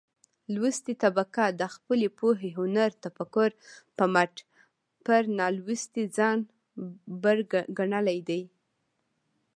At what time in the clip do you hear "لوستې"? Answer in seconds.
0.53-0.93